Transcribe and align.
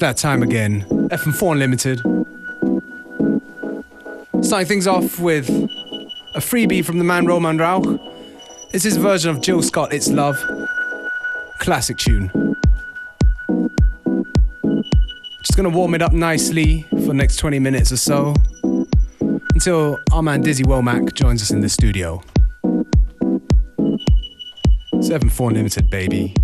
that 0.00 0.16
time 0.16 0.42
again. 0.42 0.82
FM4 1.10 1.52
Unlimited. 1.52 2.00
Starting 4.44 4.66
things 4.66 4.86
off 4.86 5.20
with 5.20 5.48
a 6.34 6.40
freebie 6.40 6.84
from 6.84 6.98
the 6.98 7.04
man 7.04 7.26
Roman 7.26 7.58
Rauch. 7.58 8.00
This 8.72 8.84
is 8.84 8.96
a 8.96 9.00
version 9.00 9.30
of 9.30 9.40
Jill 9.40 9.62
Scott, 9.62 9.92
It's 9.92 10.08
Love. 10.08 10.38
Classic 11.58 11.96
tune. 11.98 12.30
Just 15.44 15.56
gonna 15.56 15.68
warm 15.68 15.94
it 15.94 16.02
up 16.02 16.12
nicely 16.12 16.82
for 16.90 16.96
the 16.96 17.14
next 17.14 17.36
20 17.36 17.58
minutes 17.58 17.92
or 17.92 17.96
so 17.96 18.34
until 19.54 19.98
our 20.12 20.22
man 20.22 20.40
Dizzy 20.40 20.64
Womack 20.64 21.14
joins 21.14 21.42
us 21.42 21.50
in 21.50 21.60
the 21.60 21.68
studio. 21.68 22.22
7-4 24.94 25.52
Limited, 25.52 25.90
baby. 25.90 26.34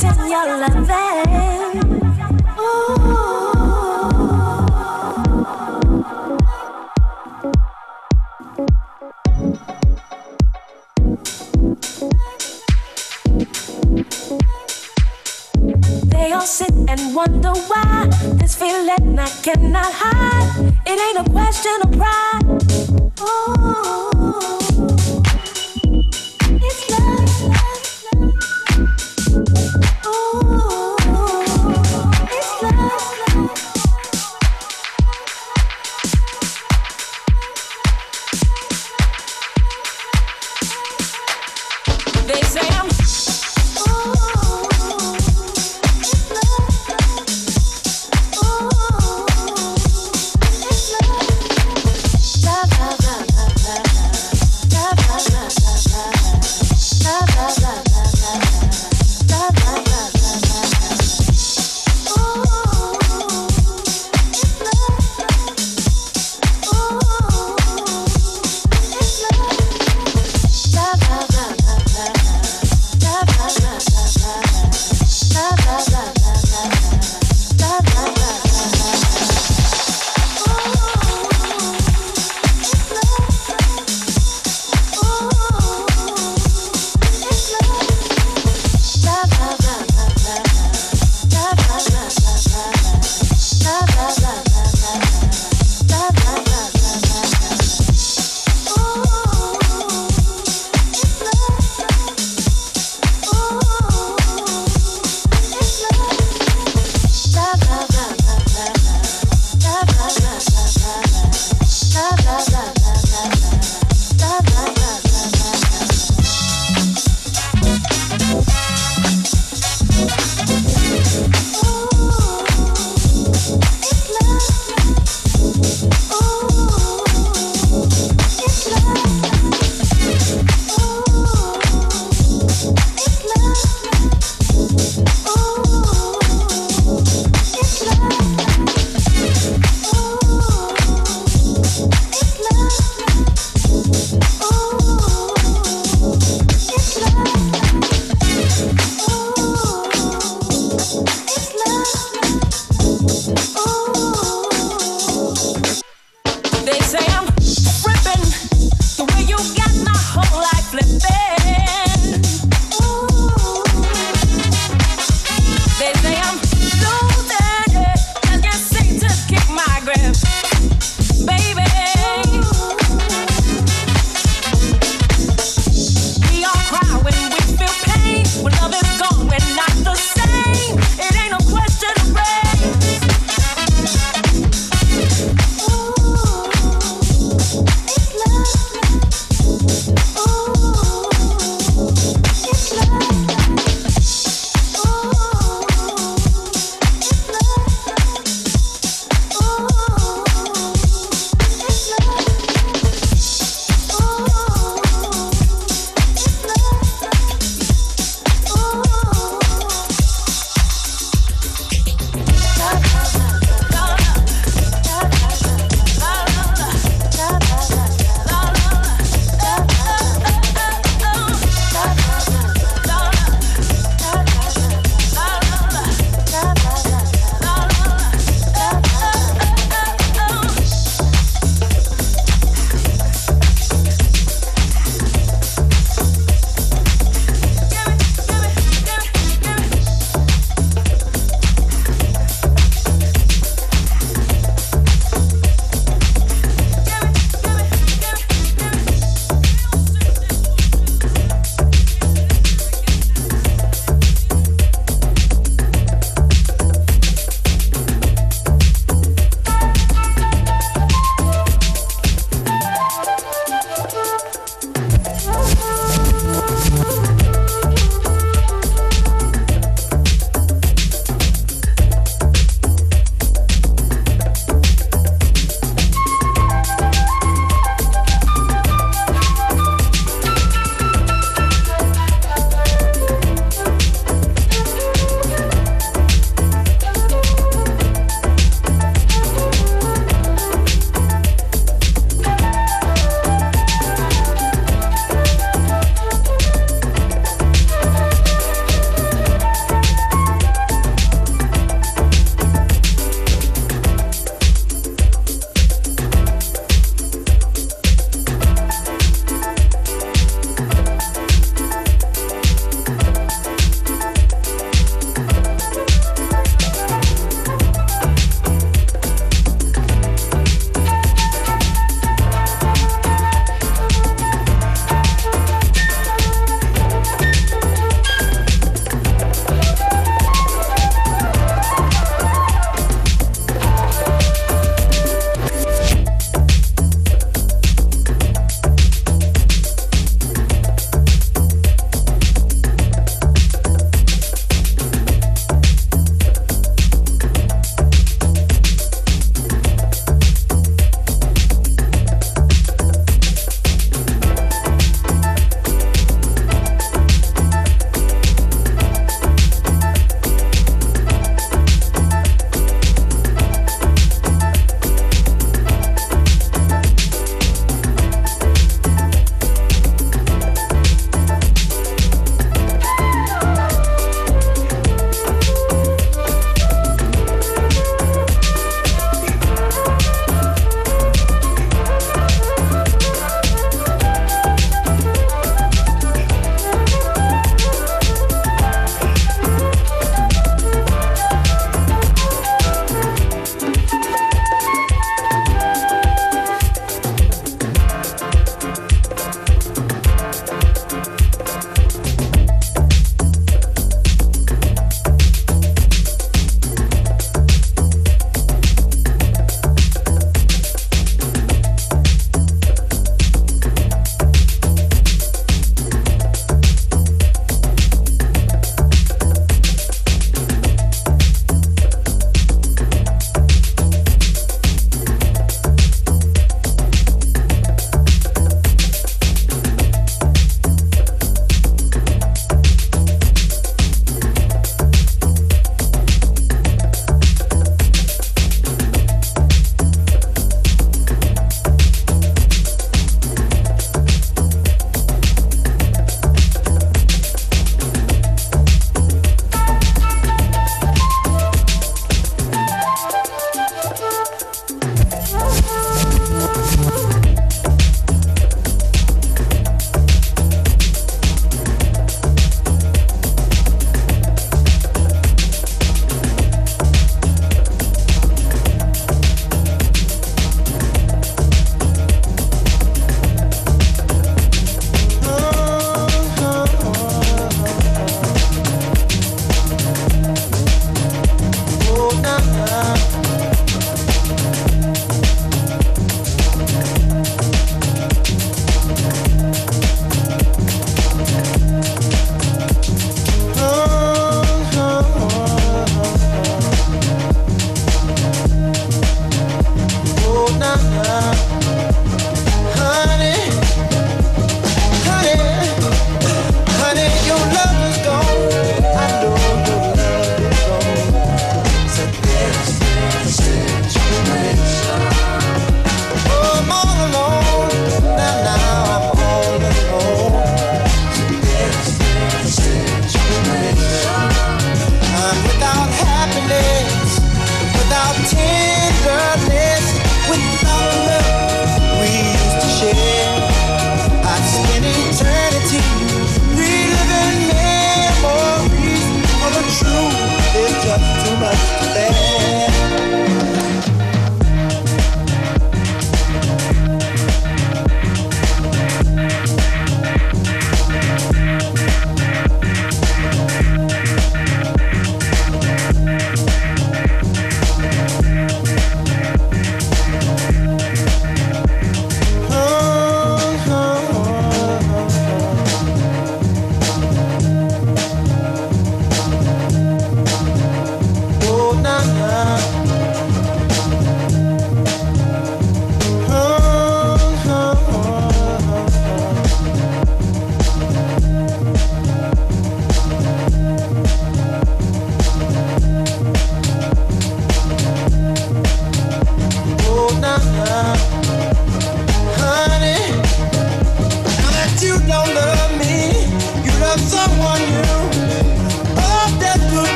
pretend 0.00 0.30
you're 0.30 0.58
loving. 0.58 1.59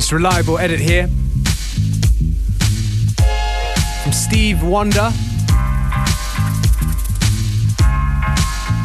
Nice 0.00 0.12
reliable 0.12 0.58
edit 0.58 0.80
here 0.80 1.08
from 4.02 4.12
Steve 4.12 4.62
Wonder. 4.62 5.10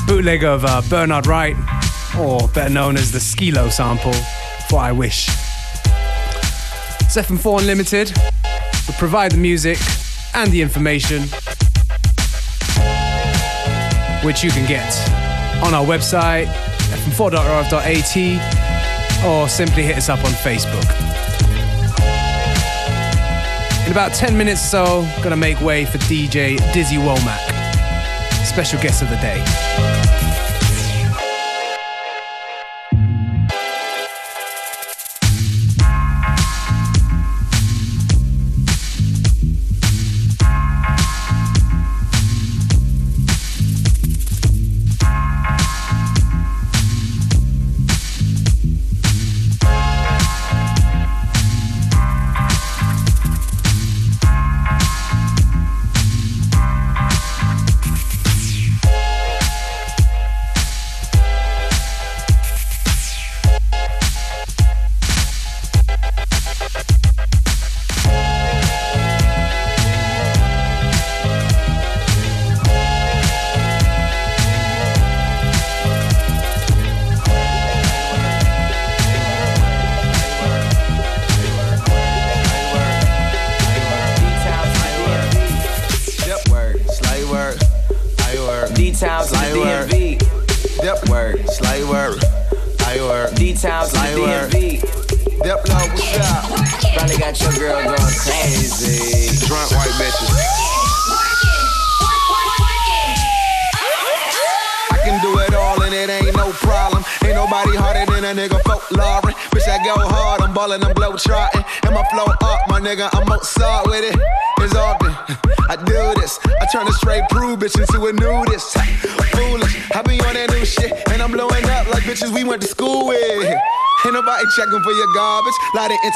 Bootleg 0.05 0.43
of 0.43 0.65
uh, 0.65 0.81
Bernard 0.89 1.25
Wright, 1.25 1.55
or 2.19 2.49
better 2.49 2.69
known 2.69 2.97
as 2.97 3.13
the 3.13 3.19
Skilo 3.19 3.71
sample, 3.71 4.11
for 4.67 4.79
I 4.79 4.91
Wish. 4.91 5.29
FM4 7.07 7.61
Unlimited 7.61 8.11
will 8.85 8.95
provide 8.95 9.31
the 9.31 9.37
music 9.37 9.77
and 10.33 10.51
the 10.51 10.61
information 10.61 11.21
which 14.25 14.43
you 14.43 14.51
can 14.51 14.67
get 14.67 14.93
on 15.63 15.73
our 15.73 15.85
website, 15.85 16.47
fm4.orf.at 17.07 18.65
or 19.25 19.47
simply 19.47 19.83
hit 19.83 19.97
us 19.97 20.09
up 20.09 20.19
on 20.19 20.31
Facebook. 20.31 21.04
In 23.85 23.91
about 23.91 24.13
10 24.13 24.35
minutes 24.35 24.61
or 24.73 25.05
so, 25.05 25.07
gonna 25.21 25.35
make 25.35 25.61
way 25.61 25.85
for 25.85 25.99
DJ 25.99 26.57
Dizzy 26.73 26.95
Womack, 26.95 27.39
special 28.43 28.81
guest 28.81 29.03
of 29.03 29.09
the 29.09 29.15
day. 29.17 30.04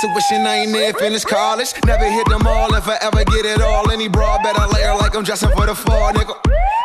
Intuition, 0.03 0.45
I 0.47 0.55
ain't 0.63 0.71
near 0.71 0.93
finished 0.93 1.27
college. 1.27 1.73
Never 1.85 2.09
hit 2.09 2.27
them 2.27 2.45
all 2.47 2.73
if 2.75 2.87
I 2.87 2.97
ever 3.01 3.23
get 3.25 3.45
it 3.45 3.61
all. 3.61 3.89
Any 3.91 4.07
broad 4.07 4.43
better 4.43 4.65
layer 4.73 4.95
like 4.95 5.15
I'm 5.15 5.23
dressing 5.23 5.49
for 5.49 5.65
the 5.65 5.75
fall, 5.75 6.13
nigga. 6.13 6.35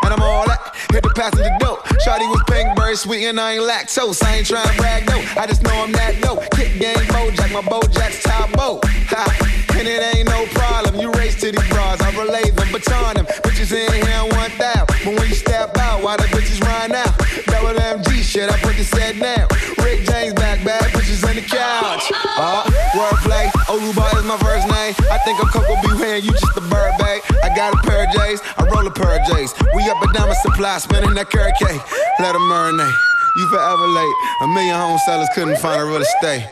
and 0.04 0.12
I'm 0.12 0.22
all 0.22 0.46
that. 0.46 0.73
Hit 0.94 1.02
the 1.02 1.10
passenger 1.10 1.50
dope. 1.58 1.82
Shawty 2.06 2.30
was 2.30 2.40
pink, 2.46 2.70
very 2.78 2.94
sweet, 2.94 3.26
and 3.26 3.40
I 3.40 3.54
ain't 3.54 3.64
lactose. 3.66 4.22
I 4.22 4.36
ain't 4.36 4.46
trying 4.46 4.68
to 4.68 4.76
brag, 4.78 5.04
no. 5.10 5.18
I 5.34 5.44
just 5.44 5.60
know 5.64 5.74
I'm 5.74 5.90
that 5.90 6.22
dope. 6.22 6.48
Kick 6.54 6.78
game, 6.78 7.02
Bojack, 7.10 7.50
my 7.50 7.62
Bojack's 7.66 8.22
top 8.22 8.52
boat. 8.52 8.78
Ha, 9.10 9.26
and 9.74 9.88
it 9.88 9.98
ain't 10.14 10.28
no 10.28 10.46
problem. 10.54 10.94
You 10.94 11.10
race 11.18 11.34
to 11.40 11.50
these 11.50 11.68
bras, 11.68 12.00
I 12.00 12.14
relay 12.14 12.46
them, 12.50 12.70
baton 12.70 13.18
them. 13.18 13.26
Bitches 13.42 13.74
in 13.74 13.90
here 13.90 14.22
want 14.38 14.54
that. 14.62 14.86
But 14.86 15.18
when 15.18 15.26
you 15.26 15.34
step 15.34 15.76
out, 15.78 16.00
why 16.00 16.16
the 16.16 16.30
bitches 16.30 16.62
run 16.62 16.94
out? 16.94 17.10
Double 17.50 17.74
MG 17.74 18.22
shit, 18.22 18.46
I 18.46 18.56
put 18.62 18.76
the 18.76 18.84
set 18.84 19.18
down. 19.18 19.50
Rick 19.82 20.06
James 20.06 20.34
back, 20.34 20.62
bad 20.64 20.84
bitches 20.94 21.26
on 21.26 21.34
the 21.34 21.42
couch. 21.42 22.06
Uh, 22.38 22.62
wordplay, 22.94 23.50
Oluba 23.66 24.14
is 24.14 24.24
my 24.24 24.38
first 24.38 24.70
name. 24.70 24.94
I 25.10 25.18
think 25.26 25.42
I'm 25.42 25.50
Coco 25.50 25.74
B. 25.82 26.18
you 26.22 26.30
just 26.30 26.56
a 26.56 26.62
bird, 26.70 26.94
babe. 27.02 27.22
I 27.42 27.50
got 27.54 27.74
a 27.74 27.78
pair 27.82 28.06
of 28.06 28.14
J's, 28.14 28.40
I 28.56 28.64
roll 28.70 28.86
a 28.86 28.90
pair 28.90 29.18
of 29.18 29.26
J's. 29.26 29.54
We 29.74 29.82
up 29.90 29.98
down 30.14 30.28
my 30.28 30.34
supply, 30.34 30.78
spinning 30.84 31.14
that 31.14 31.30
carrot 31.30 31.56
cake. 31.56 31.80
Let 32.20 32.32
them 32.36 32.44
marinate. 32.52 32.92
You 33.36 33.48
forever 33.48 33.88
late. 33.88 34.16
A 34.42 34.46
million 34.52 34.76
home 34.76 34.98
sellers 35.08 35.28
couldn't 35.34 35.58
find 35.58 35.80
a 35.80 35.84
real 35.84 36.04
estate. 36.04 36.46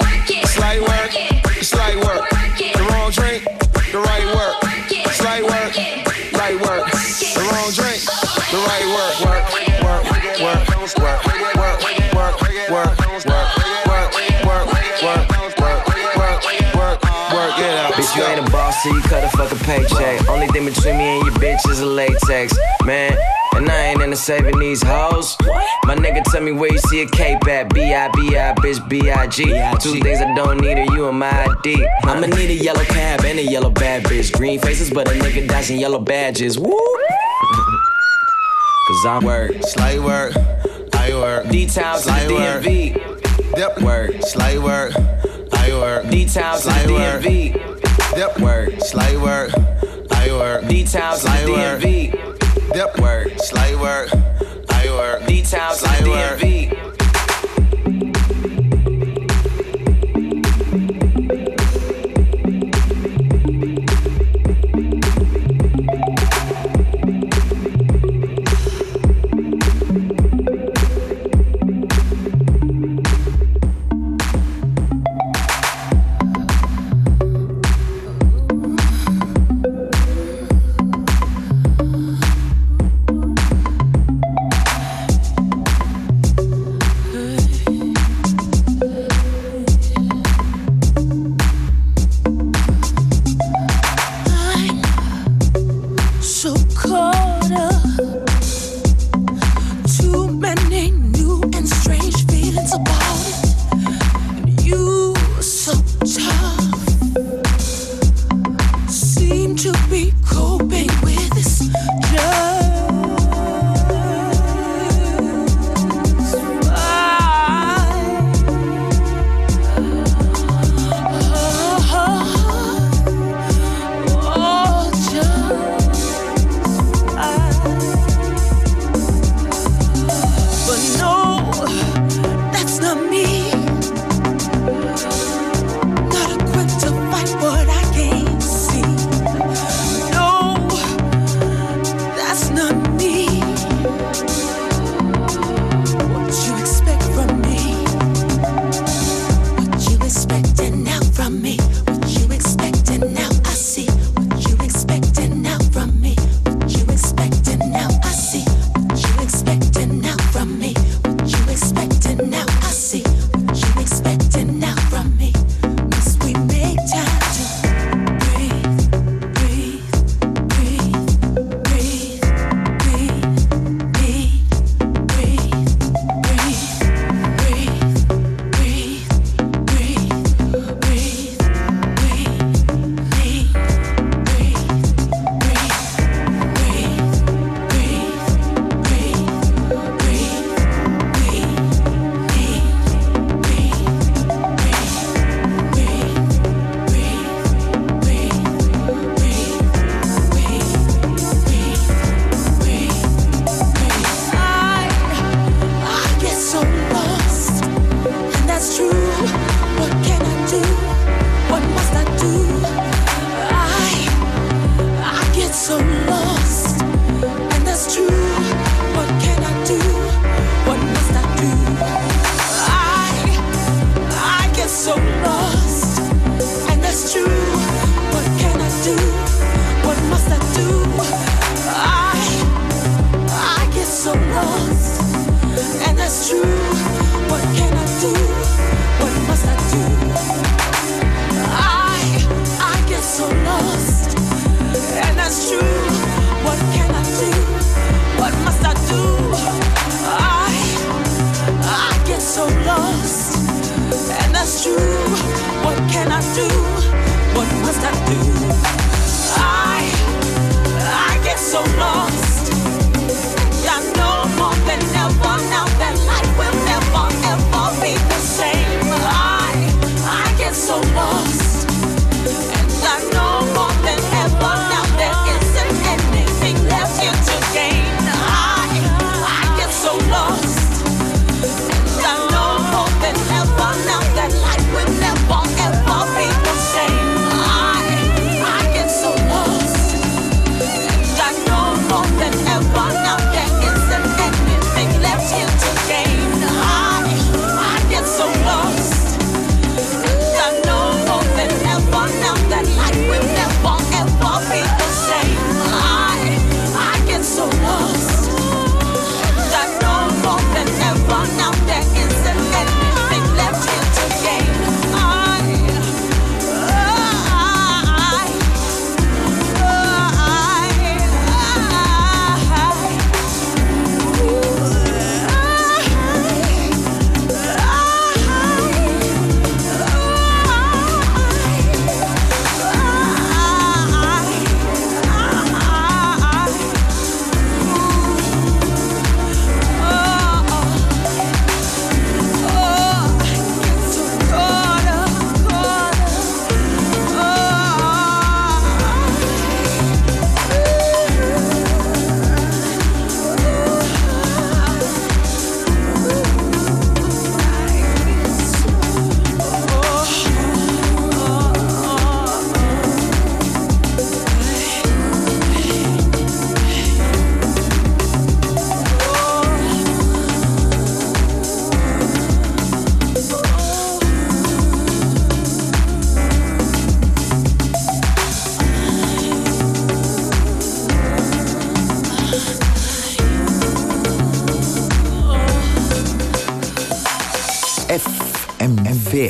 Slight 0.56 0.80
work, 0.80 1.12
slight 1.62 1.96
work. 2.02 2.24
The 2.58 2.82
wrong 2.90 3.12
drink, 3.12 3.44
the 3.92 4.00
right 4.00 4.26
work. 4.34 4.56
Slight 5.12 5.44
work, 5.44 5.76
light 6.32 6.58
work. 6.58 6.88
The 6.90 7.42
wrong 7.52 7.70
drink, 7.76 8.00
the 8.50 8.58
right 8.66 8.88
work. 8.96 9.14
Work, 9.22 9.46
work, 10.42 10.66
work, 10.98 11.20
work, 11.32 11.52
work, 11.54 11.76
work, 11.76 11.78
work, 12.72 12.90
work, 12.90 12.98
work, 13.12 14.08
work, 14.32 14.48
work, 15.02 15.28
work, 15.60 15.82
work, 16.16 16.40
work, 16.74 16.98
work, 17.30 17.52
get 17.60 17.74
out. 17.78 17.94
Bitch, 17.94 18.10
you 18.16 18.22
ain't 18.24 18.40
a 18.40 18.50
boss, 18.50 18.51
so 18.82 18.92
you 18.92 19.00
cut 19.02 19.22
a 19.22 19.28
fucking 19.36 19.58
paycheck. 19.58 20.28
Only 20.28 20.48
thing 20.48 20.64
between 20.64 20.98
me 20.98 21.04
and 21.04 21.26
your 21.26 21.34
bitch 21.36 21.68
is 21.70 21.80
a 21.80 21.86
latex, 21.86 22.52
man. 22.84 23.16
And 23.54 23.68
I 23.68 23.86
ain't 23.86 24.02
into 24.02 24.16
saving 24.16 24.58
these 24.58 24.82
hoes. 24.82 25.36
My 25.84 25.94
nigga 25.94 26.24
tell 26.24 26.42
me 26.42 26.52
where 26.52 26.72
you 26.72 26.78
see 26.78 27.02
a 27.02 27.08
cape 27.08 27.46
at. 27.46 27.72
B-I-B-I, 27.72 28.54
bitch, 28.54 28.88
B-I-G. 28.88 29.44
Two 29.80 30.00
things 30.00 30.20
I 30.20 30.34
don't 30.34 30.60
need 30.60 30.78
are 30.78 30.94
you 30.94 31.08
and 31.08 31.18
my 31.18 31.44
ID. 31.44 31.86
I'ma 32.04 32.26
need 32.26 32.50
a 32.50 32.54
yellow 32.54 32.84
cab 32.84 33.24
and 33.24 33.38
a 33.38 33.44
yellow 33.44 33.70
bad 33.70 34.04
bitch. 34.04 34.32
Green 34.32 34.58
faces, 34.58 34.90
but 34.90 35.06
a 35.08 35.12
nigga 35.12 35.46
dashing 35.46 35.78
yellow 35.78 36.00
badges. 36.00 36.58
Woo! 36.58 36.72
Cause 38.88 39.06
I'm 39.06 39.24
work. 39.24 39.52
Slight 39.62 40.02
work, 40.02 40.34
I 40.94 41.14
work. 41.14 41.48
D-Town 41.48 42.00
to 42.00 42.06
the 42.06 42.26
Slight 42.26 42.30
work. 42.30 43.21
Dip 43.54 43.82
work, 43.82 44.10
slay 44.22 44.58
work, 44.58 44.94
I 45.52 45.70
work. 45.72 46.08
D 46.08 46.26
town 46.26 46.58
to 46.60 46.68
DMV. 46.68 47.52
Dip 48.14 48.40
work, 48.40 48.80
slay 48.80 49.16
work, 49.18 49.52
I 50.10 50.32
work. 50.32 50.66
D 50.68 50.84
town 50.84 51.18
to 51.18 51.26
DMV. 51.26 52.72
Dip 52.72 52.98
work, 52.98 53.28
slay 53.38 53.76
work, 53.76 54.08
I 54.70 54.86
work. 54.90 55.26
D 55.26 55.42
town 55.42 55.76
to 55.76 55.84
DMV. 55.84 57.01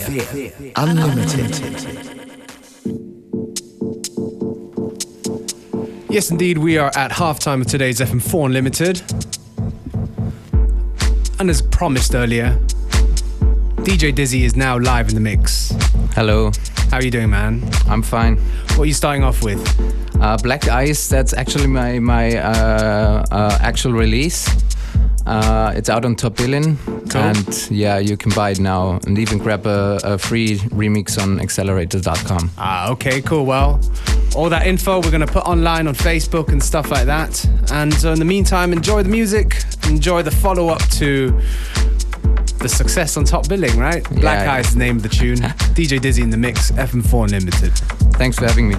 Fear. 0.03 0.73
Unlimited. 0.77 1.51
Yes, 6.11 6.31
indeed, 6.31 6.59
we 6.59 6.77
are 6.77 6.91
at 6.97 7.13
halftime 7.13 7.61
of 7.61 7.69
today's 7.69 8.01
FM4 8.01 8.47
Unlimited. 8.47 9.03
And 11.39 11.49
as 11.49 11.63
promised 11.63 12.15
earlier, 12.15 12.59
DJ 13.87 14.15
Dizzy 14.15 14.45
is 14.45 14.57
now 14.57 14.79
live 14.79 15.09
in 15.09 15.15
the 15.15 15.21
mix. 15.21 15.73
Hello. 16.15 16.51
How 16.91 16.99
are 16.99 17.03
you 17.03 17.11
doing, 17.11 17.31
man? 17.31 17.63
I'm 17.87 18.03
fine. 18.03 18.37
What 18.77 18.81
are 18.81 18.87
you 18.87 18.95
starting 18.95 19.23
off 19.23 19.43
with? 19.43 19.61
Uh, 20.21 20.37
Black 20.43 20.69
Ice, 20.69 21.09
that's 21.09 21.33
actually 21.33 21.67
my, 21.69 21.99
my 21.99 22.37
uh, 22.37 23.25
uh, 23.31 23.59
actual 23.61 23.93
release. 23.93 24.49
Uh, 25.27 25.73
it's 25.77 25.89
out 25.89 26.05
on 26.05 26.17
Top 26.17 26.37
Billing, 26.37 26.77
Cool. 27.13 27.23
and 27.23 27.71
yeah, 27.71 27.99
you 27.99 28.17
can 28.17 28.33
buy 28.33 28.51
it 28.51 28.61
now 28.61 28.99
and 29.07 29.19
even 29.19 29.39
grab 29.39 29.67
a, 29.67 30.01
a 30.03 30.19
free 30.19 30.59
remix 30.71 31.23
on 31.23 31.41
accelerator.com. 31.41 32.51
Ah, 32.59 32.91
okay, 32.93 33.21
cool. 33.23 33.45
Well, 33.45 33.81
all 34.35 34.49
that 34.49 34.67
info 34.67 35.01
we're 35.01 35.11
going 35.11 35.27
to 35.27 35.33
put 35.33 35.45
online 35.45 35.87
on 35.87 35.95
Facebook 35.95 36.49
and 36.49 36.63
stuff 36.63 36.91
like 36.91 37.07
that. 37.07 37.45
And 37.71 37.95
uh, 38.05 38.11
in 38.11 38.19
the 38.19 38.25
meantime, 38.25 38.73
enjoy 38.73 39.03
the 39.03 39.09
music, 39.09 39.63
enjoy 39.87 40.23
the 40.23 40.31
follow 40.31 40.69
up 40.69 40.83
to 40.93 41.31
the 42.59 42.69
success 42.69 43.17
on 43.17 43.25
Top 43.25 43.49
Billing, 43.49 43.77
right? 43.77 44.03
Black 44.11 44.47
yeah. 44.47 44.59
Is 44.59 44.73
the 44.73 44.79
name 44.79 44.97
of 44.97 45.03
the 45.03 45.09
tune. 45.09 45.39
DJ 45.75 46.01
Dizzy 46.01 46.23
in 46.23 46.31
the 46.31 46.37
mix, 46.37 46.71
FM4 46.73 47.25
Unlimited. 47.25 47.73
Thanks 48.17 48.39
for 48.39 48.47
having 48.47 48.69
me. 48.69 48.77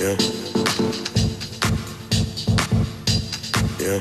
Yeah. 0.00 0.16
Yeah. 3.78 4.00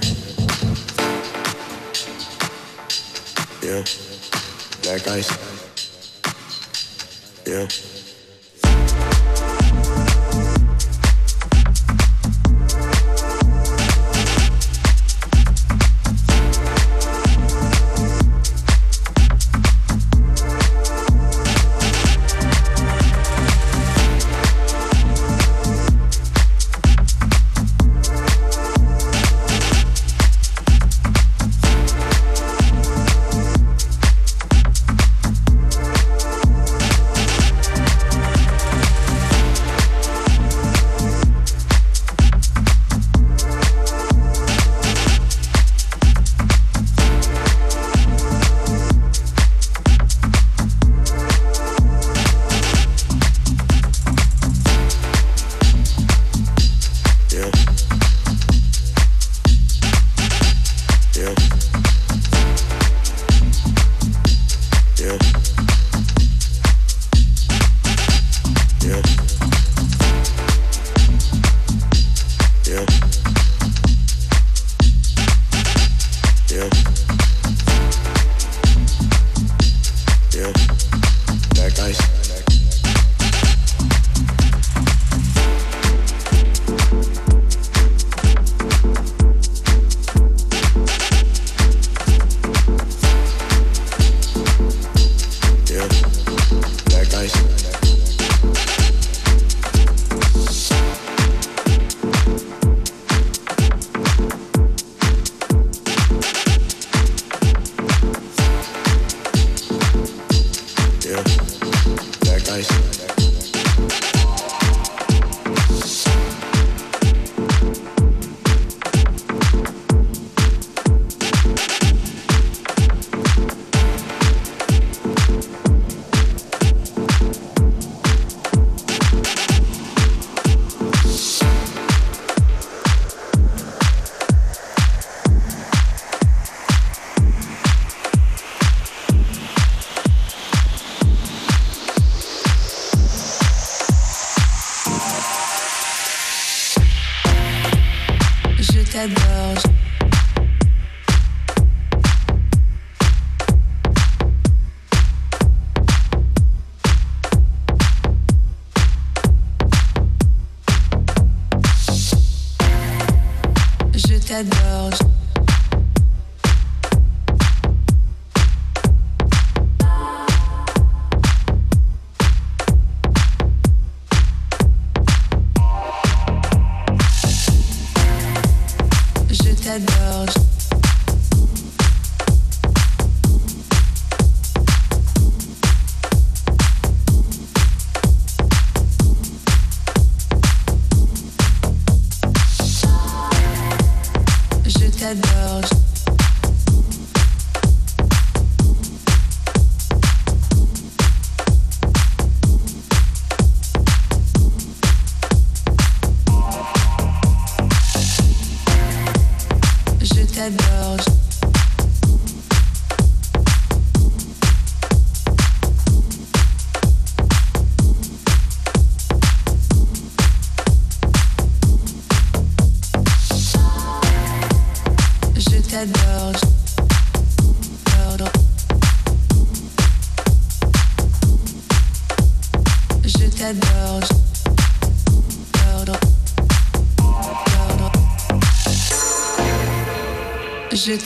Yeah. 3.62 3.84
Black 4.82 5.08
ice. 5.10 5.30
Yeah. 7.46 7.99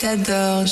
J'adore 0.04 0.66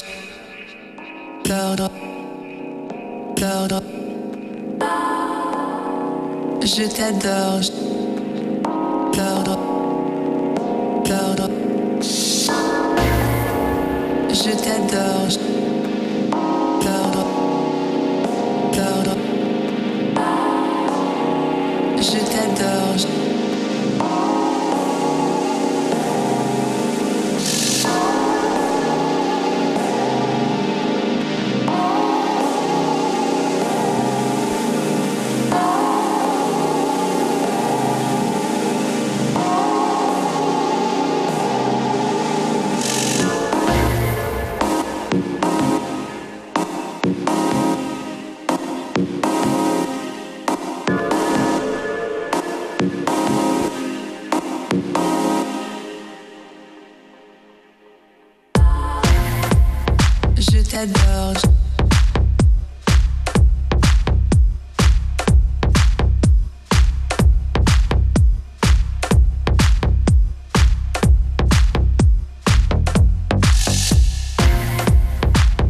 je 60.53 60.61
t'adore. 60.61 61.35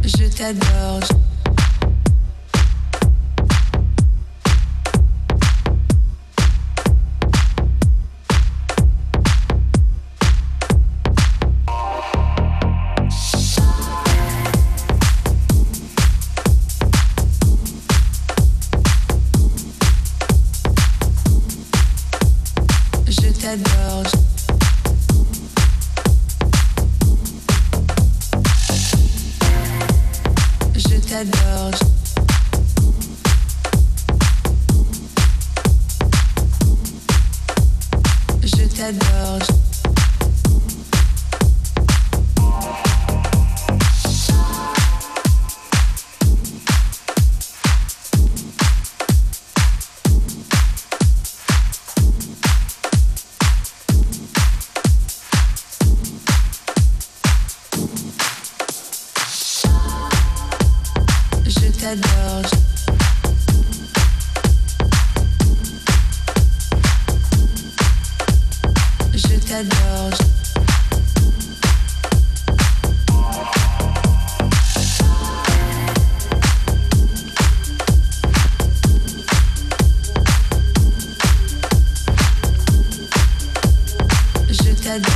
Je 0.03 0.27
t'adore. 0.37 1.22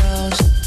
girls. 0.02 0.67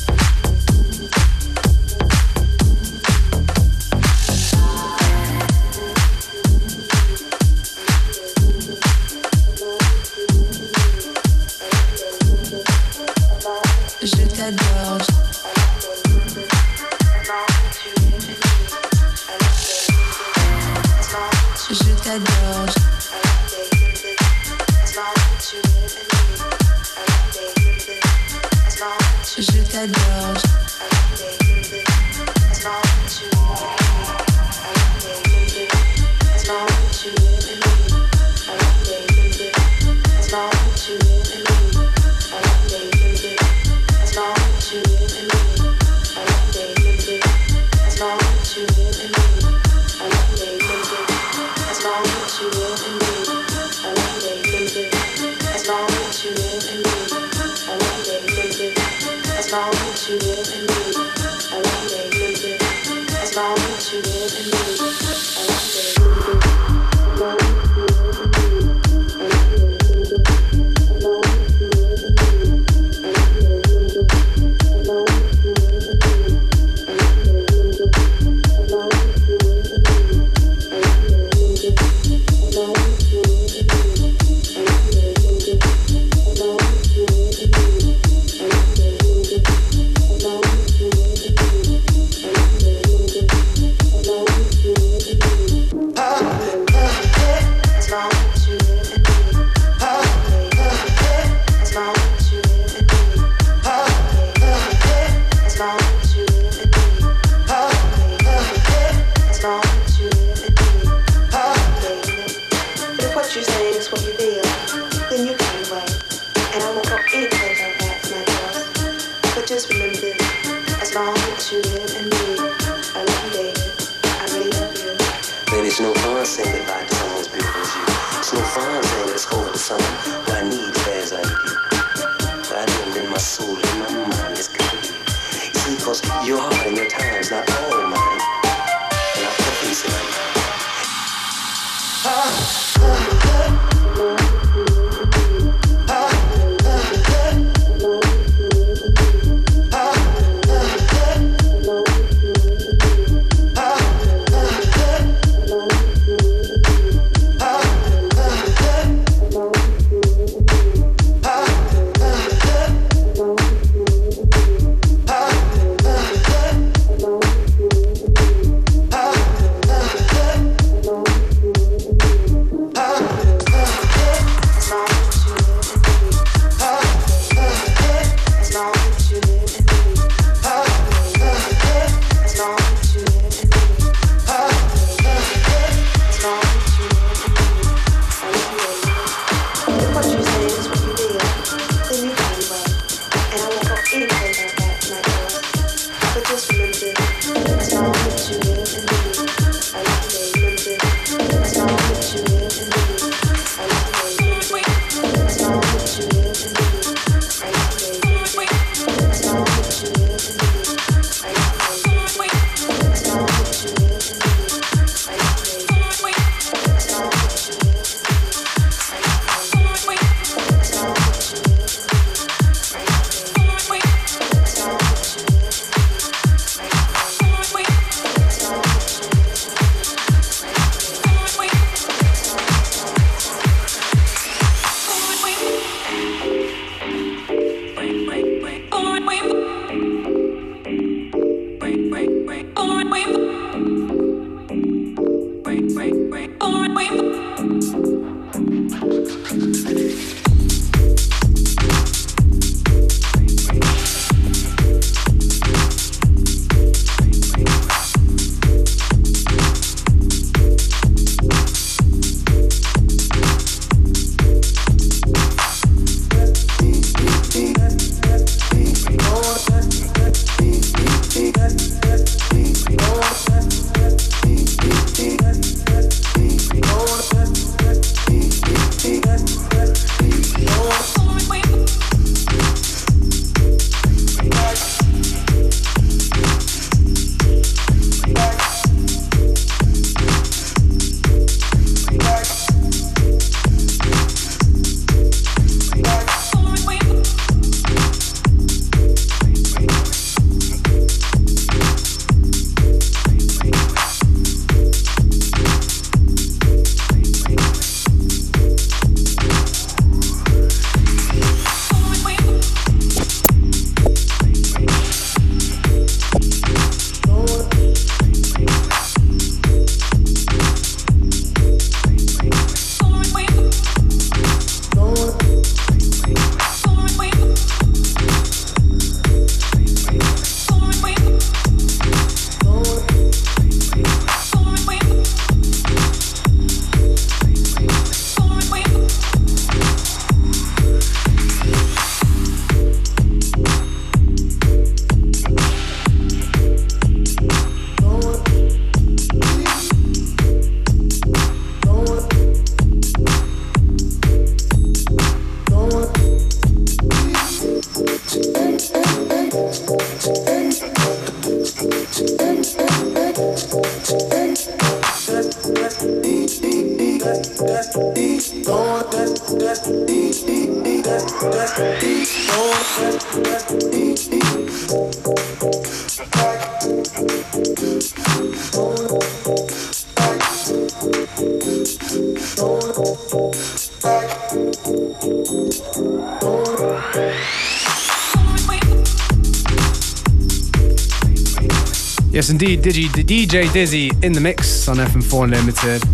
Indeed, 392.41 392.63
Digi, 392.63 392.89
DJ 393.05 393.53
Dizzy 393.53 393.91
in 394.03 394.13
the 394.13 394.21
mix 394.21 394.67
on 394.67 394.77
FM4 394.77 395.25
Unlimited. 395.25 395.85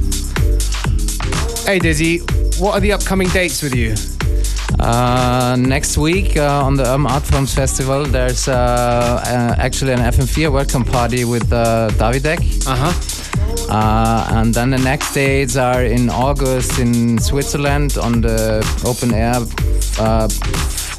Hey, 1.67 1.81
Dizzy, 1.81 2.19
what 2.61 2.75
are 2.75 2.81
the 2.81 2.93
upcoming 2.93 3.29
dates 3.31 3.63
with 3.63 3.75
you? 3.75 3.95
Uh, 4.79 5.57
next 5.59 5.99
week 5.99 6.37
uh, 6.37 6.65
on 6.65 6.77
the 6.77 6.85
Urban 6.85 7.07
Art 7.07 7.25
Forms 7.25 7.53
Festival, 7.53 8.05
there's 8.05 8.47
uh, 8.47 8.53
uh, 8.53 9.55
actually 9.59 9.93
an 9.93 9.99
FM4 9.99 10.53
welcome 10.53 10.85
party 10.85 11.25
with 11.25 11.53
uh, 11.53 11.89
Davidek. 11.95 12.39
Uh 12.67 12.77
huh. 12.77 13.73
Uh, 13.73 14.39
and 14.39 14.55
then 14.55 14.71
the 14.71 14.79
next 14.79 15.15
dates 15.15 15.57
are 15.57 15.83
in 15.83 16.09
August 16.11 16.79
in 16.79 17.19
Switzerland 17.19 17.99
on 17.99 18.21
the 18.21 18.63
open 18.85 19.13
air 19.13 19.41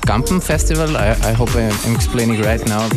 Gampel 0.08 0.42
Festival. 0.42 0.96
I, 0.96 1.10
I 1.10 1.34
hope 1.34 1.54
I'm 1.54 1.94
explaining 1.94 2.42
right 2.42 2.66
now. 2.66 2.88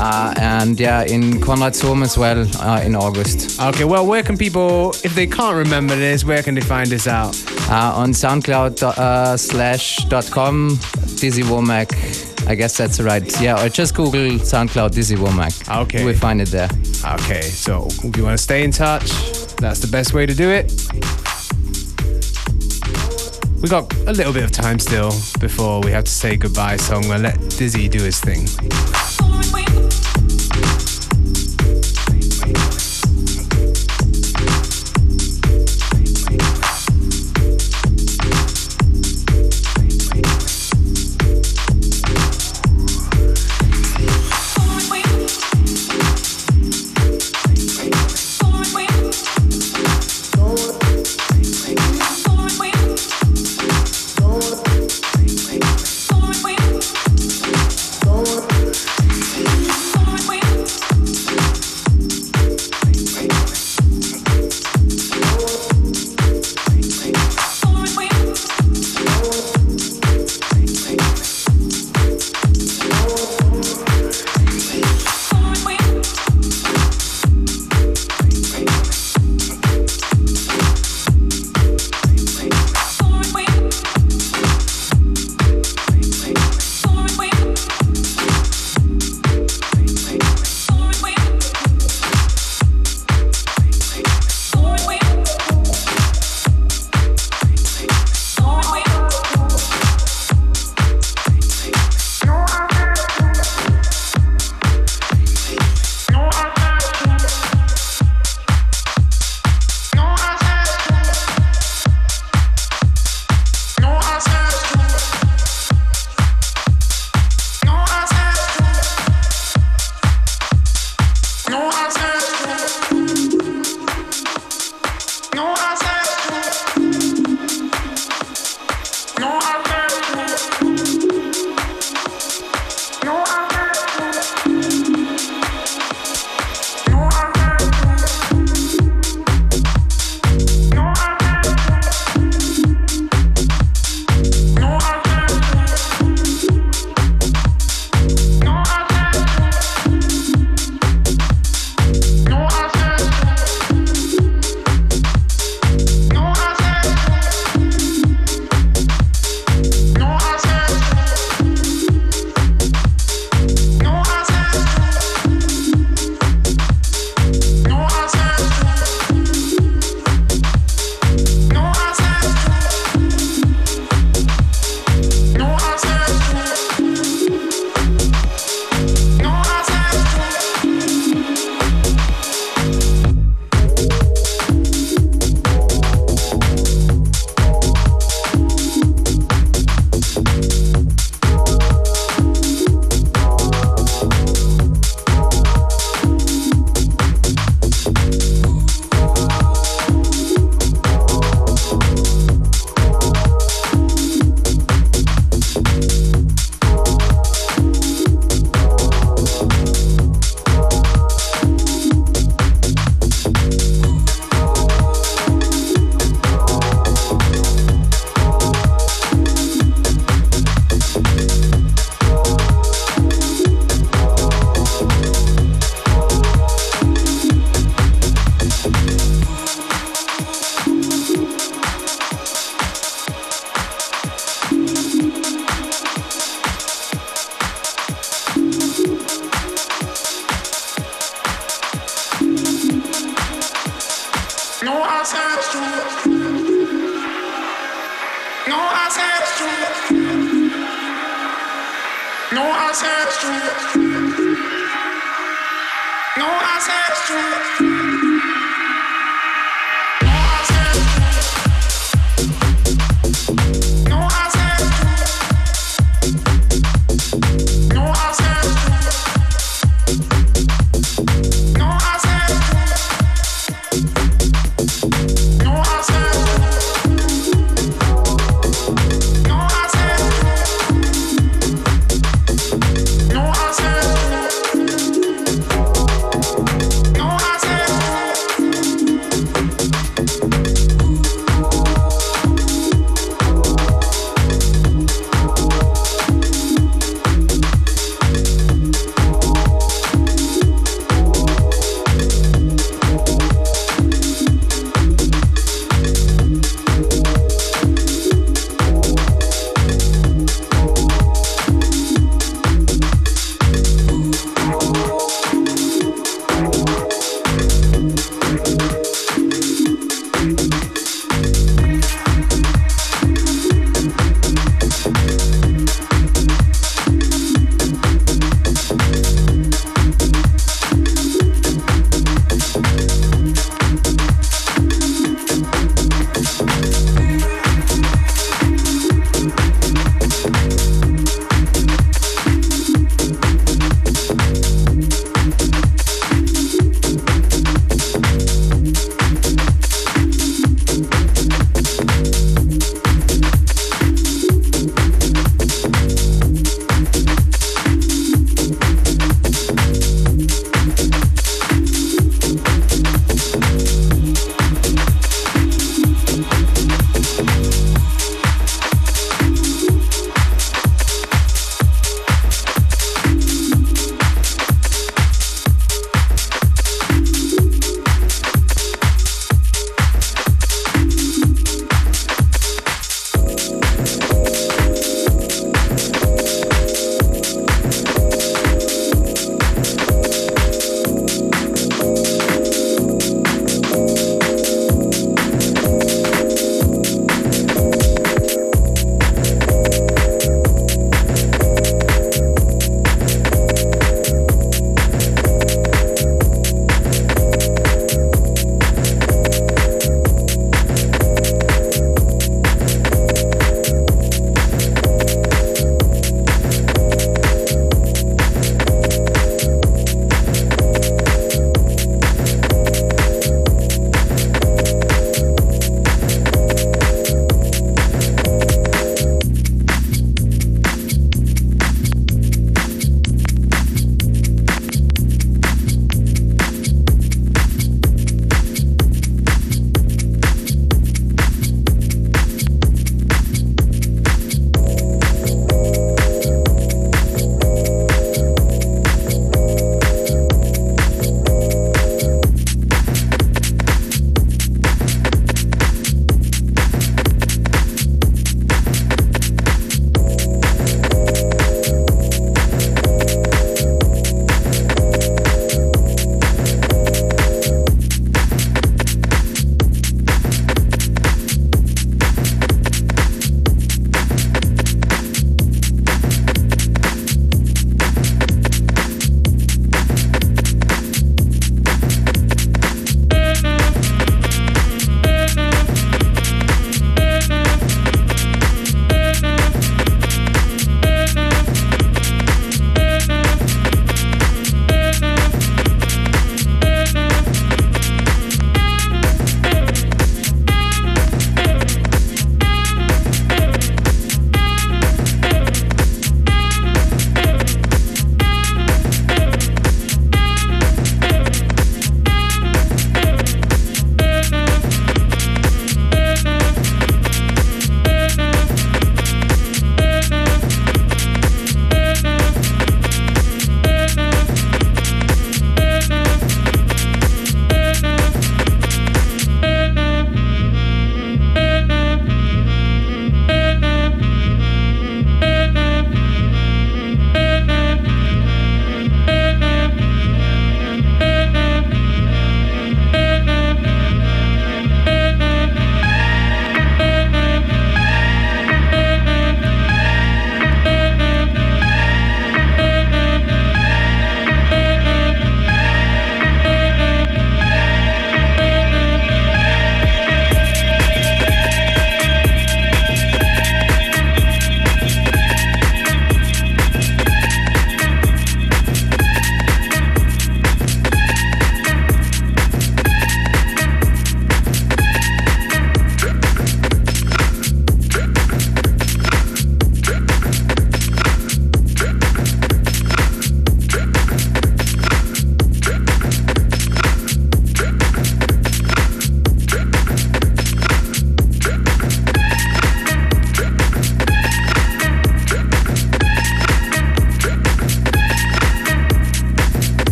Uh, 0.00 0.34
and 0.38 0.80
yeah, 0.80 1.02
in 1.02 1.34
Konradshom 1.34 2.02
as 2.02 2.16
well 2.16 2.46
uh, 2.60 2.80
in 2.82 2.94
August. 2.96 3.60
Okay, 3.60 3.84
well, 3.84 4.06
where 4.06 4.22
can 4.22 4.38
people, 4.38 4.90
if 5.04 5.14
they 5.14 5.26
can't 5.26 5.56
remember 5.56 5.94
this, 5.94 6.24
where 6.24 6.42
can 6.42 6.54
they 6.54 6.62
find 6.62 6.88
this 6.88 7.06
out? 7.06 7.36
Uh, 7.68 7.92
on 7.94 8.12
SoundCloud 8.12 8.82
uh, 8.82 9.36
slash 9.36 9.96
dot 10.08 10.30
com, 10.30 10.78
Dizzy 11.16 11.42
Womack. 11.42 11.92
I 12.48 12.54
guess 12.54 12.76
that's 12.76 13.00
right. 13.00 13.40
Yeah, 13.40 13.62
or 13.62 13.68
just 13.68 13.94
Google 13.94 14.38
SoundCloud 14.38 14.92
Dizzy 14.92 15.16
Womack. 15.16 15.82
Okay. 15.82 16.04
We 16.04 16.14
find 16.14 16.40
it 16.40 16.48
there. 16.48 16.70
Okay, 17.04 17.42
so 17.42 17.86
if 18.04 18.16
you 18.16 18.24
want 18.24 18.38
to 18.38 18.42
stay 18.42 18.64
in 18.64 18.70
touch, 18.70 19.10
that's 19.56 19.80
the 19.80 19.88
best 19.88 20.14
way 20.14 20.26
to 20.26 20.34
do 20.34 20.48
it. 20.50 20.72
We 23.66 23.70
got 23.70 23.92
a 24.06 24.12
little 24.12 24.32
bit 24.32 24.44
of 24.44 24.52
time 24.52 24.78
still 24.78 25.10
before 25.40 25.80
we 25.80 25.90
have 25.90 26.04
to 26.04 26.10
say 26.10 26.36
goodbye, 26.36 26.76
so 26.76 26.94
I'm 26.94 27.02
gonna 27.02 27.18
let 27.18 27.50
Dizzy 27.58 27.88
do 27.88 28.00
his 28.00 28.20
thing. 28.20 28.46